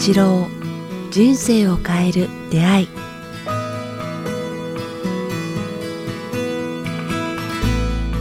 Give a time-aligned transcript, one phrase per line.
[0.00, 0.48] 八郎
[1.10, 2.88] 人生を変える出会い。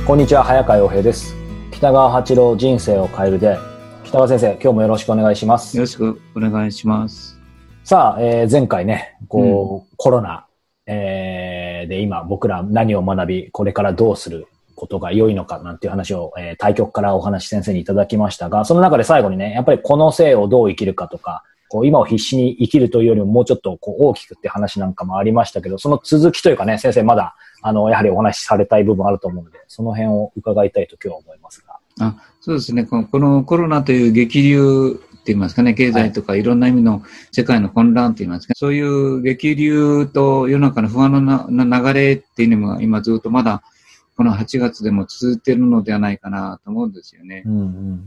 [0.06, 1.34] こんにちは早川洋平です。
[1.72, 3.60] 北川八郎人生を変える出会い。
[4.04, 5.78] 北川先生今日もよろしくお願いします。
[5.78, 7.40] よろしくお願いします。
[7.86, 10.48] さあ、えー前回ねこう、コロナ、
[10.86, 31.78] えーで今僕ら何を学びこれからどうすることが良いのかなんていう話を、えー対局からお話し先生にいただきましたがその中で最後にねやっぱりこの生をどう生きるかとかこう今を必死に生きるというよりももうちょっとこう大きくって話なんかもありましたけど、その続きというかね、先生まだ、あの、やはりお話しされたい部分あると思うので、その辺を伺いたいと今日は思いますが。
[32.02, 43.62] あそうですねこの、このコロナという激流って言いますかね、経済とかいろんな意味の世界の混乱って言いますか、そういう激流と世の中の不安のな流れっていうのが今ずっとまだ
[44.20, 47.46] この8月でも続いているのではないかなと思うんですよね。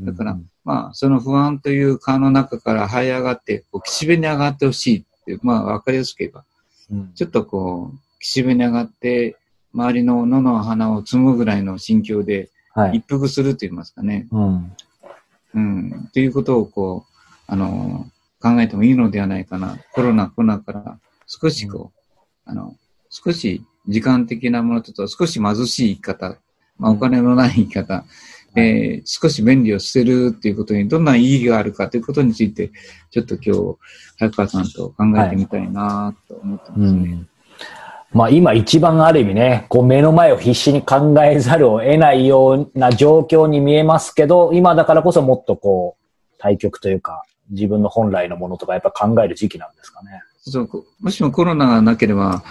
[0.03, 6.45] だから、まあ、その不安という川の中から這い上がって、こう岸辺に上がってほしいっていう、まあ、わかりやすく言えば、
[6.91, 9.39] うんちょっとこう、岸辺に上がって、
[9.73, 12.99] 周りの野の花を摘むぐらいの心境ではい。
[12.99, 14.29] 一服すると言いますかね。
[14.31, 14.77] うん。
[15.55, 16.11] うん。
[16.13, 17.13] ということをこう、
[17.47, 18.07] あの、
[18.39, 19.79] 考えてもいいのではないかな。
[19.93, 22.77] コロナ、コロナから少しこう、あの、
[23.09, 26.39] 少し時間的なものと少し貧しい生き方、
[26.79, 28.05] まあ、お金のない生き方、
[28.55, 32.71] えー少し便利を捨てるっていうことにどんな意義があるかということについて、
[33.11, 33.79] ちょっと今日、
[34.19, 36.89] 早川さんと考えてみたいなと思ってますね。
[36.89, 37.29] うん。
[38.13, 50.21] まあ今一番ある意味ね、こう目の前を必死に考えざるを得ないような状況に見えますけど、今だからこそもっとこう、対局というか、自分の本来のものとかやっぱ考える時期なんですかね。
[50.39, 52.43] そうこもしもコロナがなければ、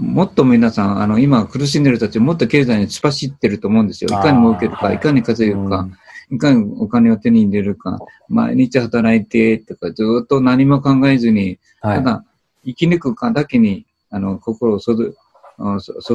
[0.00, 4.08] もっと皆さん、あの、今苦しんでる人たちもっと経済に突っ走ってると思うんですよ。
[4.10, 5.86] いかに儲けるか、いいかに稼ぐか、
[6.30, 11.98] いかにお金を手に入れるか、毎日働いてとか、ずっと何も考えずに、はい。
[11.98, 12.24] ただ、
[12.64, 15.14] 生き抜くかだけに、あの、心をそず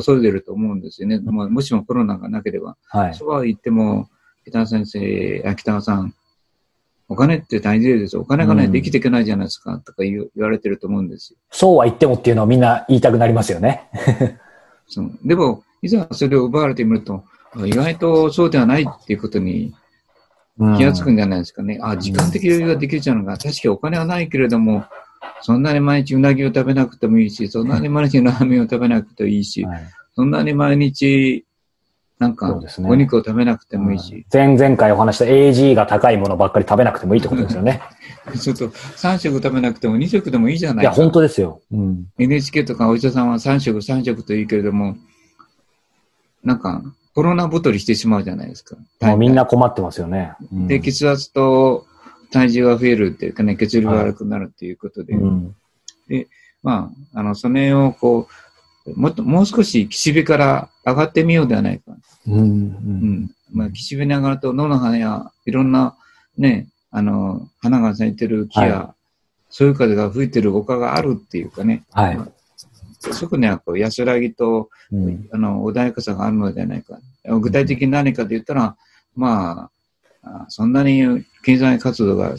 [0.03, 1.19] 注いでると思うんですよね。
[1.19, 2.77] まあ、もしもコロナがなければ。
[2.87, 3.13] はい。
[3.13, 4.09] そうは言っても、
[4.45, 6.13] 北川先生、あ北川さん、
[7.07, 8.21] お金って大事ですよ。
[8.23, 11.39] お金がないと生きていけないじゃないですか、とか言われてると思うんですよ。
[11.51, 13.89] そうは言ってもっていうのをみんな言いたくなりますよね。
[14.87, 17.23] そうでも、いざそれを奪われてみると、
[17.55, 19.73] あ意外とそうではないっていうことに
[20.77, 21.79] 気がつくんじゃないですかね。
[21.81, 24.85] あ、時間的余裕ができちゃうのが、確かにお金はないけれども、
[25.41, 29.83] そんなに毎日うなぎを食べなくてもいいし、そんなに毎日ラーメンを食べなくてもいいし、はい
[30.15, 31.44] そんなに毎日、
[32.17, 37.81] なんかねお肉を食べなくてもいいし、前々回お話した AG が高いものばっかり食べなくてもいいってことですよね。
[38.39, 41.61] ちょっと3食食べなくても2食でもいいじゃないいや、本当ですよ。
[41.71, 42.07] うん。
[42.17, 44.95] NHK とかお医者さんは3食、3食と言うけれども、
[46.43, 46.81] なんか、
[47.13, 48.75] コロナ太りしてしまうじゃないですか。
[49.01, 50.33] もうみんな困ってますよね。
[50.51, 51.85] うんで、血圧と
[52.31, 55.55] 体重が増えるっていうかね、血流が悪くなるっていうことで、うん。
[56.63, 58.33] まあ、あの、その辺をこう、
[58.93, 61.95] もっと、もう少し岸辺から上がってみようではないか。
[62.27, 62.35] うん。
[62.35, 62.41] う。
[62.41, 62.49] うん
[63.23, 63.31] ん。
[63.51, 65.95] まあ、岸辺に上がると野の花やいろんな
[66.37, 68.95] ね、あの、花が咲いてる木や、は
[69.49, 72.19] そういう風が吹いてる丘があるっていうかね、はい。
[72.99, 75.29] そこにはこう安らぎと、うん。
[75.31, 76.99] あの、穏やかさがあるのではないか。
[77.39, 78.75] 具体的に何かで言ったら、
[79.15, 79.69] ま
[80.23, 82.35] あ、あそんなに経済活動が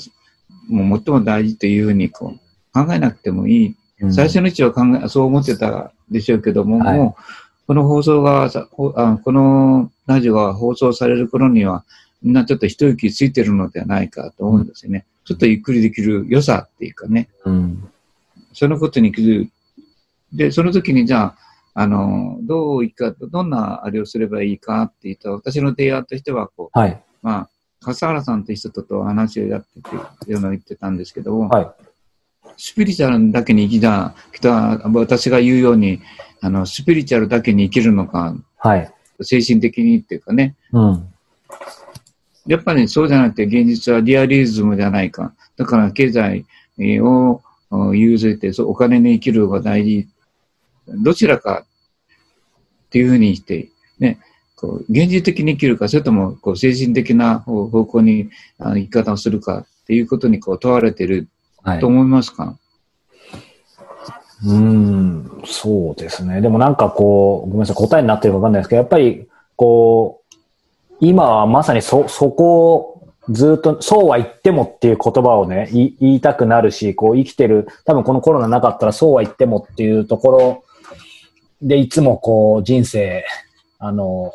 [0.68, 2.38] もう最も大事というふうにこう
[2.72, 3.76] 考えなくてもいい。
[4.10, 7.22] 最初のうちは考え、そう思ってたでしょうけども、はいもう、
[7.66, 11.84] この放送があ、このラジオが放送される頃には、
[12.22, 15.06] みんなちょっと一息ついてるのではないかと思うんですよね。
[15.24, 17.28] ちょっとゆっくりできる良さっていうかね。
[17.44, 17.88] うん。
[18.52, 19.50] そのことに気づく。
[20.32, 21.36] で、その時にじゃあ、
[21.74, 27.02] あの、どういくか、どんなあれをすればいいかって言ったら、私の提案としては、こう、はい。
[27.22, 29.80] まあ、笠原さんという人とと話をやって
[30.24, 31.85] て、いうのを言ってたんですけども、はい。
[32.56, 33.78] スピリチュアルだけに生
[34.32, 36.00] きた、私が言うように、
[36.40, 38.90] あの、スピリチュアルだけに生きるのか、はい。
[39.22, 41.08] 精神的にっていうかね、うん。
[42.46, 45.34] やっぱりそうじゃなくて現実はリアリズムじゃないか。
[45.56, 46.44] だから経済
[46.78, 50.08] えーをお優先して、そうお金に生きる方が大事。
[51.02, 53.68] どちらかっていうふうにして、
[53.98, 54.20] ね、
[54.54, 61.28] こう現実的に生きるか、それともこう精神的な方方向にあの生き方をするかっていうことにこう問われてる
[61.66, 61.88] はいと。
[61.88, 62.56] 思いますか、
[64.46, 65.42] うん。
[65.44, 66.40] そうですね。
[66.40, 69.26] でもなんかこう、ごめんなさい、答えになってるかわかんないですけど、やっぱり、
[69.56, 70.36] こう、
[71.00, 72.96] 今はまさにそ、そこを
[73.30, 80.64] ずっと、そうは言ってもっていう言葉をね、言い言いたくなるし、こう生きてる、多分このコロナなかったらそうは言ってもっていうところ
[81.60, 83.24] で、いつもこう人生、
[83.80, 84.32] あの、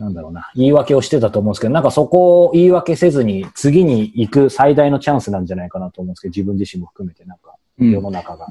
[0.00, 8.46] なんだろうな、言い訳をしてたと思うんですけど、なんかそこを言い訳せずに、次に行く最大のチャンスなんじゃないかなと思うんですけど、自分自身も含めて、なんか、うん世の中が。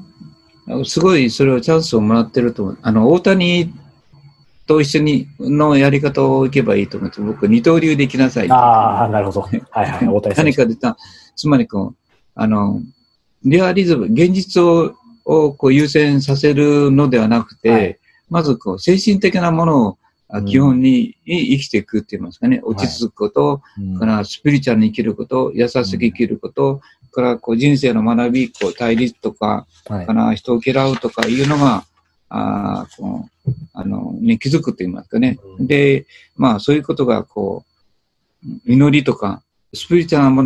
[0.85, 2.77] すごいそれをチャンスをもらってると思う。
[2.83, 3.73] あの、大谷
[4.67, 7.21] と一緒にのやり方をいけばいいと思うんです。
[7.21, 8.51] 僕、二刀流で行きなさい。
[8.51, 9.41] ああ、なるほど。
[9.41, 9.59] はい
[9.89, 10.51] はい、大谷選手。
[10.51, 10.97] 何かでた、
[11.35, 12.79] つまりこう、あの、
[13.43, 14.93] リアリズム、現実を
[15.25, 17.99] をこう優先させるのではなくて、はい
[18.29, 19.97] まずこう、精神的なものを
[20.45, 23.97] 基本に、い生きていくって言いますかね、落ち着くこと、うん。
[23.97, 26.81] からスピリチュアルに生きること、優しく生きること、
[27.11, 30.05] からこう人生の学び、こう対立とか、はい。
[30.05, 31.83] から人を嫌うとかいうのが、
[32.29, 35.39] あーこうあの、ね、気づくと言いますかね。
[35.57, 35.67] うん。
[35.67, 36.05] で、
[36.37, 37.65] まあそういうことがこ
[38.45, 39.41] う、祈りとか、
[39.73, 40.43] スピリチュアルなも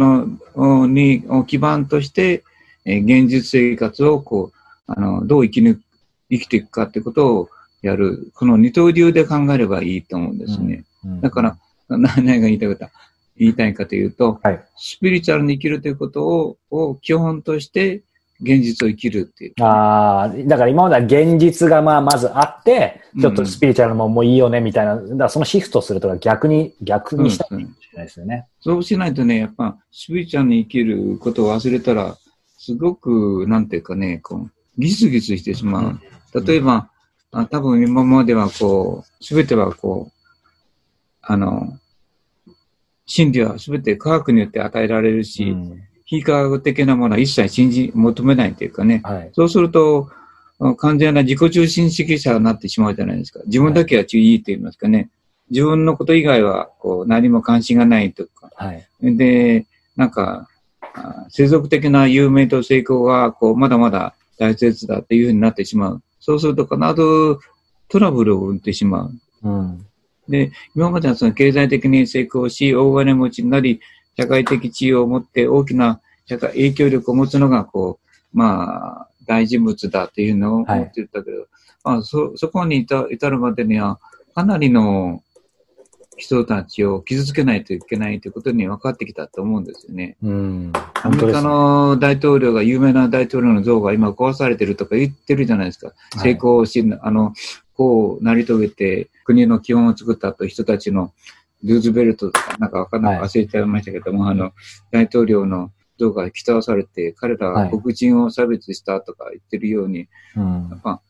[0.55, 2.43] のに、を基盤として、
[2.85, 4.57] えー現実生活をこう、
[4.87, 5.81] あの、どう生き抜く、
[6.29, 7.49] 生きていくかってことを
[7.83, 8.31] やる。
[8.33, 10.85] この二刀流で考えればいいと思うんですね。
[11.05, 11.57] うんだから、
[11.89, 12.89] 何が言いたかった、
[13.37, 14.63] 言いたいかというと、はい。
[14.77, 18.03] スピリチュアルに生きるということを、を基本として、
[18.41, 19.53] 現実を生きるっていう。
[19.63, 28.47] ああ、だから今までは現実がまあまずあって、ちょっとスピリチュアルももういいよねみたいな、だからそのシフトするとか逆に、逆にしたいかもしれないですよね。
[28.61, 32.17] そうしないとね、やっぱ、スピリチュアルに生きることを忘れたら、
[32.57, 35.99] すごく、なんていうかね、こう、ギスギスしてしま
[36.33, 36.41] う。
[36.45, 36.89] 例えば、
[37.33, 40.13] あ多分今まではこう、すべてはこう、
[41.21, 41.77] あの、
[43.05, 49.01] 真理はすべて科学によって与えられるし、うん非科学的なものは一切信じ、求めないというかね。
[49.03, 49.31] はい。
[49.33, 50.09] そうすると、
[50.59, 53.39] あ完全な自己中心主義者になってしまうじゃないですか。
[53.45, 55.09] 自分だけは注意と言いますかね。
[55.49, 58.51] 自分のこと以外は、こう、何も関心がないとか。
[58.55, 58.87] はい。
[59.01, 59.65] で、
[59.95, 60.47] なんか、
[60.95, 66.01] あ世俗的な有名と成功が、こう、まだまだ大切だっていうふうになってしまう。
[66.25, 67.37] そうすると、必ず
[67.89, 69.11] トラブルを生んでしまう。
[69.43, 69.85] うん。
[70.29, 73.81] で、今まではその経済的に成功し、大金持ちになり、
[74.17, 81.47] 社会的地位を持って大きな社会影響力を持つのが、こう、まあ、大人物だっていうのを思ってたけど、
[81.83, 83.99] まあ、そ、そこに至至るまでには、
[84.33, 85.21] かなりの
[86.15, 90.15] 人たちを傷つけないといけないということに分かってきたと思うんですよね。
[90.23, 90.73] うん。
[91.03, 91.41] アメリカ。
[91.41, 95.93] の大統領が、有名な大統領の像が今壊されてるとか言ってるじゃないですか。
[96.17, 97.33] 成功し、あの、
[97.75, 101.11] こう成り遂げて国の基本を作ったと人たちの
[101.63, 104.53] ルーズベルトとかなんかわかんない、はい忘れちゃいましたけども、あの、
[104.91, 111.01] 大統領の像が北されて、彼らは黒人を差別したとか言ってるように、うんやっぱ、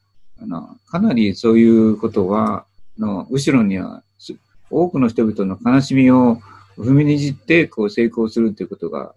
[0.42, 2.66] あの、かなりそういうことは、
[2.98, 4.36] の、後ろには、す
[4.70, 6.40] 多くの人々の悲しみを
[6.78, 9.14] 踏みにじって、こう成功するということがうん。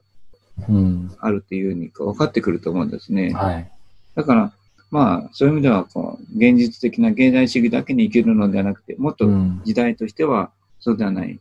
[1.21, 3.33] あるっていうふうに分かってくると思うんですね。
[3.33, 3.71] はい。
[4.15, 4.53] だから、
[4.91, 9.63] まあ、そういう意味では、こう、現実的な経済主義だけに生きるのではなくて、もっとうん。
[9.65, 10.51] 時代としては、
[10.81, 11.39] そうではない、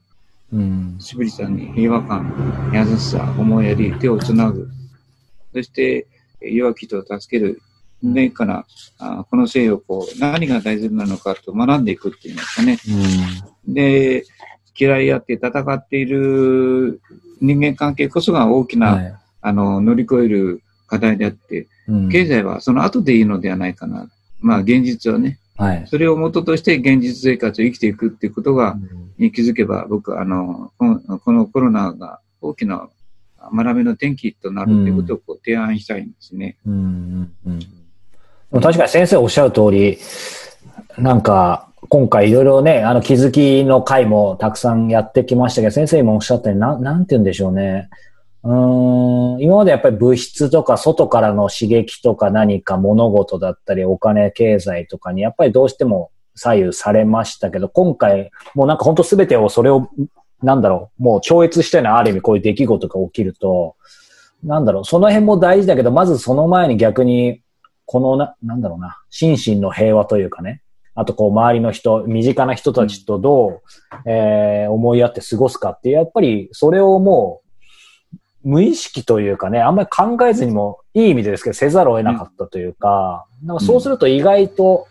[0.52, 0.98] うん。
[1.00, 4.68] スピリチュアルに平和感、優しさ、思いやり、手をつなぐ。
[5.54, 6.08] そして、
[6.42, 7.62] 弱き人を助ける。
[8.04, 8.66] でから、
[9.00, 12.78] あこの性をこう、何が大切なのかと学んでいくっていうんですかね。
[13.68, 14.26] で、
[14.78, 17.02] 嫌い合って戦っている
[17.42, 19.16] 人間関係こそが大きな、はい。
[19.42, 24.10] あの、乗り越える課題であって、うん経済はその後でいいのではないかな。
[24.40, 25.84] まあ現実はね、はい。
[25.88, 28.76] それを元として現実生活を生きていくっていうことが、
[29.18, 32.90] に気づけば、僕、あの、このコロナが大きな
[33.54, 36.58] 学びの転機となるということをこう提案したいんですね。
[36.66, 36.74] うん
[37.46, 37.60] うんうん
[38.52, 39.98] 確かに先生おっしゃる通り、
[40.98, 47.90] なんか、今回いろいろね、あの気づきの回もたくさんやってきましたけど、先生もおっしゃったように、なん、なんて言うんでしょうね。
[48.44, 59.90] うん、今までやっぱり物質とか外からの刺激とか何か物事だったりお金、経済とかにやっぱりどうしても左右されましたけど、今回もうなんか本当すべてをそれを、
[60.44, 63.76] なんだろう、もう超越したようなある意味こういう出来事が起きると、
[64.44, 67.42] なんだろう、その辺も大事だけど、まずその前に逆に、
[67.86, 70.62] このな、なんだろうな、心身の平和というかね、
[70.96, 77.46] あとこう周りの人、身近な人たちとどう、えー思い合って過ごすかってやっぱりそれをもう、
[78.46, 84.88] 無意識というかね、あんまり考えずにもいい意味でですけど、せざるを得なかったというか、なんかそうすると意外と、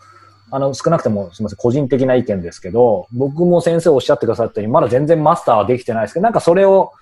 [0.50, 6.92] あの、少なくとも、すみません、個人的な意見ですけど、僕も先生おっしゃってくださったように、まだ全然マスターはできてないですけど、なんかそれを、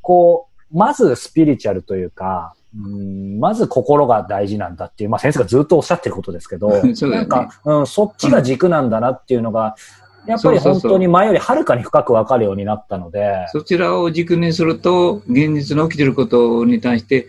[0.00, 9.76] こう、まずスピリチュアルというか、うんまず心が大事なんだっていう、まあ先生がずっとおっしゃってることですけど、 ねなんか、うん、そっちが軸なんだなっていうのが、
[10.26, 17.26] やっぱり本当に前よりはるかに深くわかるようになったので、そちらを軸にすると、現実の起きていることに対して、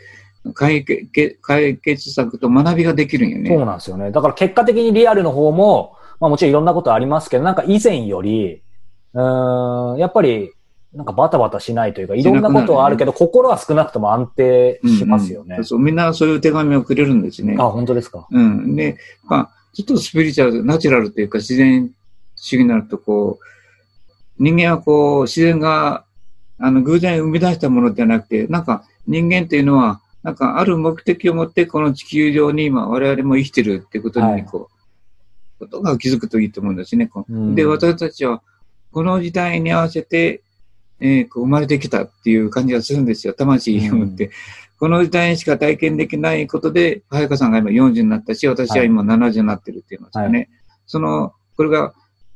[0.53, 3.65] 解決解決策と学びができるんよそうね。
[3.65, 4.11] なんですよね。
[4.11, 8.61] だから結果的にリアルの方も、まあもちろんいろんなことありますけど、なんか以前より、
[9.13, 10.51] うん、やっぱり、
[10.93, 15.55] なんかバタバタしないというか、いろんなことはあるけど、心は少なくとも安定しますよね。
[15.55, 17.55] うんうんそう、みんなそういう手紙をくれるんですね。
[17.57, 18.27] あ、本当ですか？
[18.29, 18.75] うん。
[18.75, 21.89] で、まあ、ちょっとスピリチュアル、ナチュラルというか自然
[22.35, 23.45] 主義になると、こう、
[24.37, 26.05] 人間はこう、自然が、
[26.59, 34.69] あの、偶然生み出したものではなくて、なんか人間っていうのは、なんかある目的を持ってこの地球上に今我々も生きてるってことに、こ
[35.59, 37.09] う、ことが気づくといいと思うんですね。
[37.29, 38.43] うんで、私たちは、
[38.91, 40.43] この時代に合わせて、
[40.99, 43.33] えーこう生まれてきたっていう感じがするんですよ。
[43.33, 44.31] 魂を持って。
[44.79, 50.49] この時代にしか体験できないことで、早川さんが今40になったし、私は今70になってるって言いますかね。
[50.85, 51.93] その、これが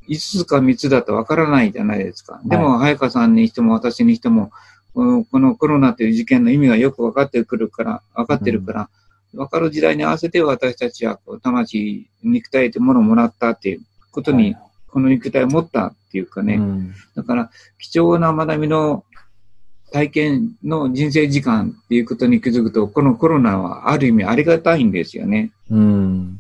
[0.08, 2.40] 5つか3つだとわからないじゃないですか。
[2.46, 4.52] でも、早川さんにしても私にしても、
[4.94, 8.90] このコロナという事件の意味がよく分かってくるから、分かってるから、
[9.34, 14.67] 分かる時代に合わせて私たちはこう魂、肉体というものをもらったっていうことに、はい
[14.98, 19.04] この肉体を持ったっていうかね、うんだから、貴重な学びの
[19.92, 25.52] 体験の人生時間っていうことに気づくと、このコロナはある意味ありがたいんですよね。
[25.70, 26.40] うん。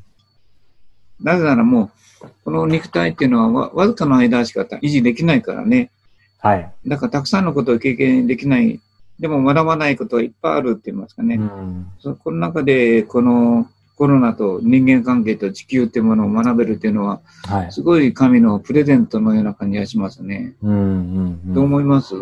[1.22, 1.92] なぜならも
[2.24, 5.92] う、この肉体っていうのはわわずかの間しか維持できないからね。
[6.40, 6.72] はい。
[6.88, 8.80] だからたくさんのことを経験できない。
[9.20, 11.36] でも学ばないことはいっぱいあるって言いますかね。
[11.36, 17.72] うんそこの中で、このコロナと人間関係と地球っていうものを学べるっていうのは、はい。
[17.72, 20.54] すごい神のプレゼントのような感じがしますね。
[20.62, 22.13] うんうんうんどう思います？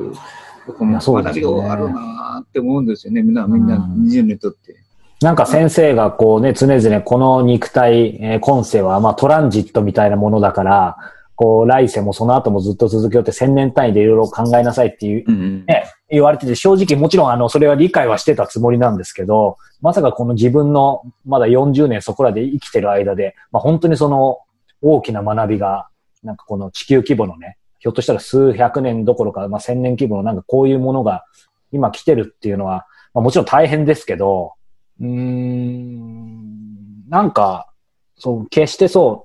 [0.66, 3.22] 僕も学びがあるなーって思うんですよね。
[3.22, 4.78] みんな、みんな、うん人にとって。
[5.22, 10.98] なんか先生がこうね、常々この肉体、えー今世はまあトランジットみたいなものだから、
[11.36, 24.40] こう来世もその後もずっと続けようって千年単位でいろいろ考えなさいっていう、うんね、言われてて、正直もちろんあの、それは理解はしてたつもりなんですけど、まさかこの自分のまだ40年そこらで生きてる間で、まあ本当にその
[24.82, 25.88] 大きな学びが、
[26.24, 31.26] なんかこの地球規模のね、ひょっとしたら数百年どころか、まあ千年規模のなんかこういうものが
[31.72, 34.54] 今来てるっていうのは、まあもちろん大変ですけど、
[35.00, 37.70] うーん、なんか、
[38.18, 39.25] そう、決してそ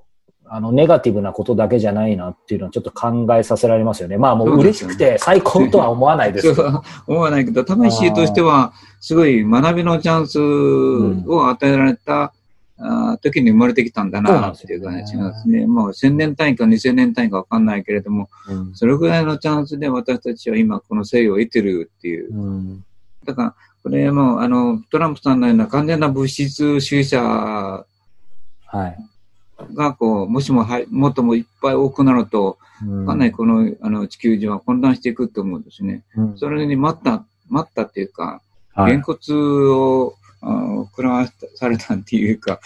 [0.53, 4.17] あの、ネガティブなことだけじゃないなっていうのはちょっと考えさせられますよね。
[4.17, 6.53] まあもう嬉しくて最高とは思わないです
[7.07, 10.39] 思わないけど、魂としては、すごい学びのチャンス
[11.29, 12.33] を与えられた、
[12.77, 15.65] あー時に生まれてきたんだなっていう感じがしますね。
[15.67, 22.35] もう千年単位か二千年単位かわかんないけれども、うんそれぐらいのチャンスで私たちは今この生を得てるっていう。
[22.35, 22.83] うん
[23.23, 28.97] だから、これもう、あの、トランプさんのような完全な物質主義者はい。
[29.73, 33.05] が、こう、もしもは、もっともいっぱい多くなると、うん。
[33.05, 36.03] かなりこの、あの、地球上は混乱していくと思うんですね。
[36.15, 36.37] うん。
[36.37, 38.41] それに待った、待ったっていうか、
[38.73, 38.91] はい。
[38.91, 42.59] げんこつを、食らわされたっていうか、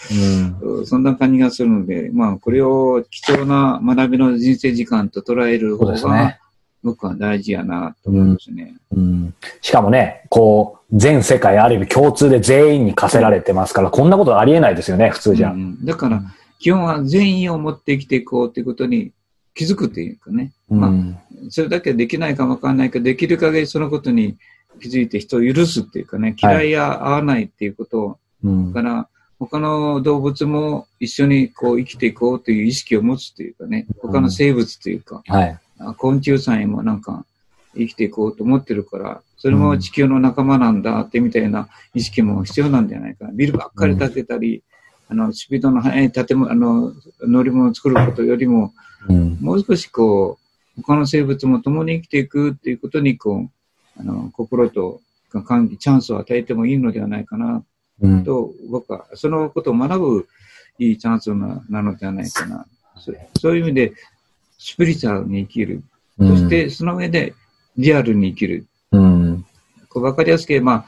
[0.64, 0.86] うん。
[0.86, 6.38] そんな感じがするので、まあ、これを貴重な学びの人生時間と捉える方が
[6.82, 8.76] 僕は大事やなと思いますね。
[8.92, 9.34] うん。
[9.60, 15.50] しかもね、こう、全世界ある意味共通で全員に課せられてますから、こんなことありえないですよね、普通じゃ。
[15.50, 16.22] うんだから、
[16.58, 19.12] 基本は全員を持って生きていこうということに
[19.54, 21.18] 気づくというかね、まあうん
[21.50, 24.36] それだけできないかもわかんないけど、できる限りそのことに
[24.80, 28.72] 気づいて人を許すっていうかね、嫌いや合わないっていうことを、うん。
[28.72, 29.08] だから、
[29.38, 35.58] 他の動物も一緒にこう生きていこうという意識を持つというかね、他の生物というか、はい。
[35.78, 37.26] あ昆虫さんにもなんか
[37.76, 43.32] 生きていこうと思ってるから、それも地球の仲間なんだってみたいな意識も必要なんじゃないかな。
[43.32, 44.62] ビルばっかり建てたり、
[45.08, 48.72] あの、スピードの速い建物、あの、乗り物を作ることよりも、
[49.08, 50.38] うんもう少しこ
[50.76, 53.48] う、他の生物も共に生きていくっていうことに、こ
[53.96, 57.62] う、あの、心とチャンスを与えてもいいのではないかな、
[58.00, 60.28] うんと、僕は、そのことを学ぶ
[60.78, 62.66] いいチャンスななのではないかな。
[62.96, 63.92] そそういう意味で、
[64.58, 65.82] スピリチュアルに生きる。
[66.18, 67.34] そして、その上で、
[67.76, 68.66] リアルに生きる。
[68.92, 69.46] うん、
[69.88, 70.86] こうわかりやすく言えば、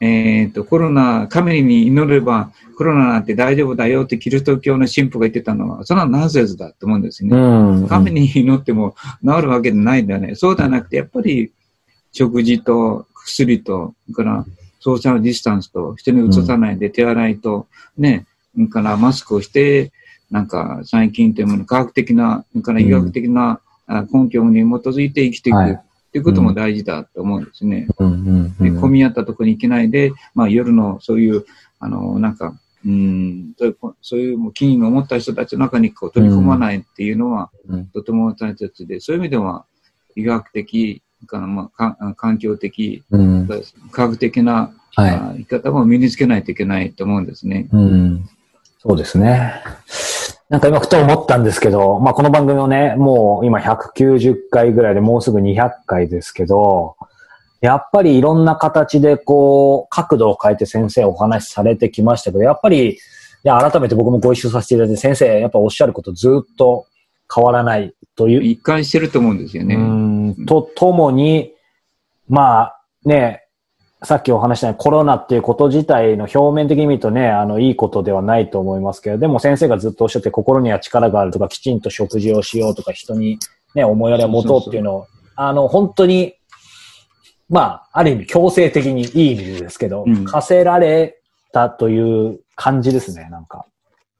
[0.00, 7.36] えっ、と、コロナ、神に祈れば、コロナなんて大丈夫だよってキリスト教の神父が言ってたのは、それはナンセンスだと思うんですよね。
[7.36, 10.34] うん、神に祈っても治るわけでないんだよね。
[10.34, 11.52] そうではなくて、やっぱり
[12.12, 14.46] 食事と薬と、から
[14.80, 17.66] ソーシャルディスタンスと、人に移さないで手洗いと、
[17.98, 18.24] ね、
[18.70, 19.92] からマスクをして、
[20.30, 25.56] なんか最近というもの、科学的な、から医学的なあ根拠に基づいて生きていく。
[25.56, 27.86] はいっていうことも大事だと思うんですね。
[27.98, 31.44] うんうんで、混み合ったところに行けないで、まあ夜のそういう、
[31.78, 39.66] あの、なんか、うん、そういうそういうもう金を持った人たちの中にこう取り込まないっていうのは、うんとても大切で、そういう意味では、
[40.16, 43.48] 医学的、かまあ、か環境的、うん
[43.92, 45.10] 科学的な、はい。
[45.10, 47.68] あ生き方も身につけないといけないと思うんですね。
[47.70, 48.28] うん、
[48.80, 49.62] そうですね。
[50.50, 56.96] なんか今ふと思ったんですけど、まあこの番組をね、もう今190回ぐらいでもうすぐ200回ですけど、
[57.60, 62.98] やっぱりいろんな形でこう、角度を変えて先生お話しされてきましたけど、やっぱり、い
[63.44, 66.86] や、改めて僕もご一緒させていただいて、先生、やっぱおっしゃることずっと
[67.32, 68.42] 変わらないという。
[68.42, 69.76] 一貫してると思うんですよね。
[69.76, 71.52] うんとともに、
[72.28, 73.44] まあね、
[74.02, 83.38] さっきお話したようにコロナっていうこと自体の表面的に見るとね、あの、いいことではないと思いますけど、でも先生がずっとおっしゃって心には力があるとか、きちんと食事をしようとか、人に
[83.74, 86.34] ね、思いやりを持とうっていうのを、あの、本当に、
[87.50, 91.20] まあ、ある意味強制的にいい意味でですけど、うん課せられ
[91.52, 93.66] たという感じですね、なんか。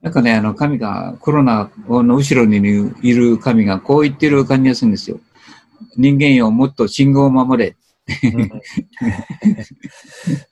[0.02, 2.58] なんかね、あの、神が、コロナの後ろに
[3.02, 5.20] いる神がこう言ってる感じがするんですよ。
[5.96, 7.76] 人間よ、もっと信号を守れ。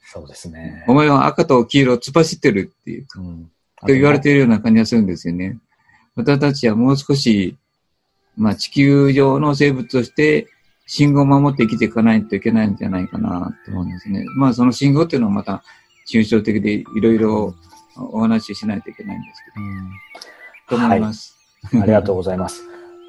[0.05, 0.85] そうですね。
[0.87, 3.51] お前は赤と黄色を突っ走ってるっていう、うん
[3.81, 5.57] と言われているような感じがするんですよね。
[6.15, 7.55] 私たちはもう少し、
[8.35, 10.47] まあ地球上の生物として
[10.85, 14.25] 信号を守って生きていかないといけないんじゃないかなと思うんですね。
[14.35, 15.63] まあその信号っていうのはまた
[16.11, 17.55] 抽象的でいろいろ
[17.95, 19.43] お話ししないといけないんです
[20.67, 21.37] けど、と思います。
[21.81, 22.61] ありがとうございます。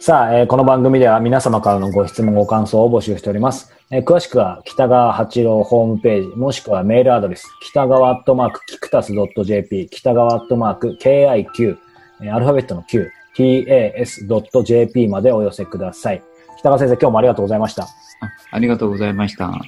[0.03, 3.71] さあ、えーこの番組では皆様からのご質問、ご感想を募集しております。
[3.91, 9.13] えー詳しくは北川八郎ホームページ、もしくはメールアドレス、北川アットマーク、キクタス
[9.45, 11.77] .jp、北川アットマーク、KIQ、
[12.23, 16.23] えーアルファベットの Q、tas.jp までお寄せください。
[16.59, 17.83] 北川先生、今日もありがとうございました。
[17.83, 17.89] あ
[18.53, 19.61] ありがとうございました。